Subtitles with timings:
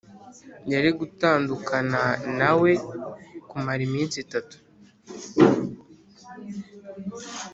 [0.71, 2.03] Yari gutandukana
[2.39, 2.71] na we
[3.49, 4.55] kumara iminsi itatu